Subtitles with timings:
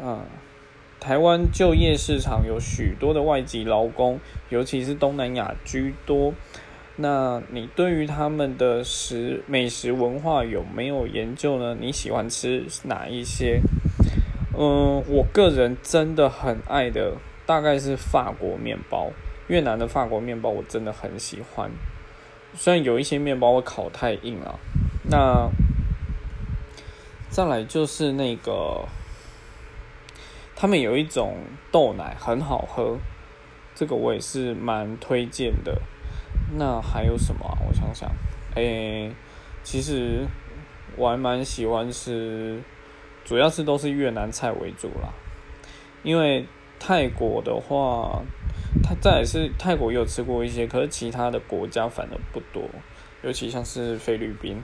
[0.00, 0.24] 啊，
[1.00, 6.34] 台湾就业市场有许多的外籍劳工，尤其是东南亚居多。
[6.96, 11.76] 那你对于他们的食美食文化有没有研究呢？
[11.80, 13.60] 你喜欢吃哪一些？
[14.56, 19.10] 嗯，我个人真的很爱的大概是法国面包，
[19.48, 21.68] 越南的法国面包我真的很喜欢。
[22.54, 24.60] 虽然有一些面包会烤太硬了，
[25.10, 25.50] 那
[27.28, 28.86] 再来就是那个，
[30.64, 31.36] 他们有一种
[31.70, 32.96] 豆奶很好喝，
[33.74, 35.78] 这个我也是蛮推荐的。
[36.56, 37.58] 那还有什么？
[37.68, 38.10] 我想想，
[38.54, 39.12] 诶，
[39.62, 40.26] 其实
[40.96, 42.62] 我还蛮喜欢吃，
[43.26, 45.12] 主要是都是越南菜为主啦。
[46.02, 46.46] 因为
[46.80, 48.22] 泰国的话，
[48.82, 52.66] 它再也是泰国也有吃过一些，可是其他的国家反而不多，
[53.22, 54.62] 尤其像是菲律宾。